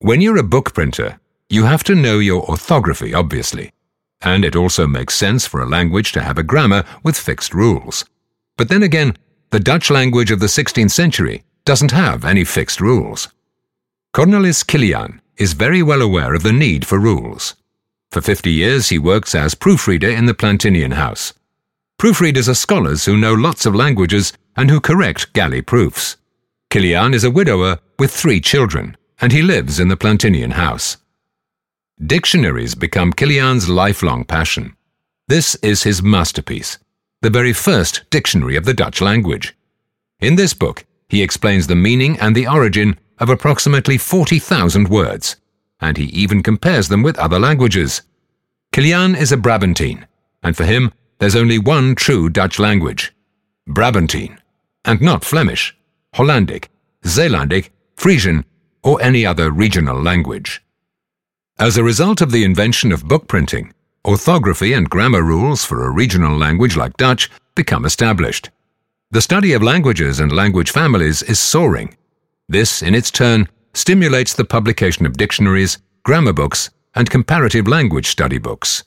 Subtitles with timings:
[0.00, 3.72] When you're a book printer, you have to know your orthography, obviously.
[4.20, 8.04] And it also makes sense for a language to have a grammar with fixed rules.
[8.56, 9.16] But then again,
[9.50, 13.28] the Dutch language of the 16th century doesn't have any fixed rules.
[14.14, 17.54] Cornelis Kilian is very well aware of the need for rules.
[18.12, 21.32] For 50 years, he works as proofreader in the Plantinian House.
[22.00, 26.16] Proofreaders are scholars who know lots of languages and who correct galley proofs.
[26.70, 30.96] Kilian is a widower with three children, and he lives in the Plantinian House.
[32.04, 34.76] Dictionaries become Kilian's lifelong passion.
[35.26, 36.78] This is his masterpiece,
[37.22, 39.56] the very first dictionary of the Dutch language.
[40.20, 45.36] In this book, he explains the meaning and the origin of approximately 40,000 words,
[45.80, 48.02] and he even compares them with other languages.
[48.72, 50.06] Kilian is a Brabantine,
[50.42, 53.12] and for him, there's only one true Dutch language
[53.66, 54.38] Brabantine,
[54.84, 55.76] and not Flemish,
[56.14, 56.68] Hollandic,
[57.04, 58.44] Zeelandic, Frisian,
[58.82, 60.62] or any other regional language.
[61.58, 63.72] As a result of the invention of book printing,
[64.04, 68.50] orthography and grammar rules for a regional language like Dutch become established.
[69.10, 71.96] The study of languages and language families is soaring.
[72.48, 78.38] This, in its turn, stimulates the publication of dictionaries, grammar books, and comparative language study
[78.38, 78.84] books.